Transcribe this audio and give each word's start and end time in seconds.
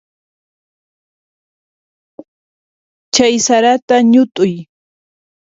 Chay 3.13 3.35
sarata 3.45 3.95
ñut'uy. 4.11 4.53